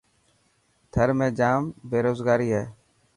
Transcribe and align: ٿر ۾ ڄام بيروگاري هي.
ٿر 0.91 1.07
۾ 1.25 1.27
ڄام 1.39 1.61
بيروگاري 1.91 2.49
هي. 2.55 2.63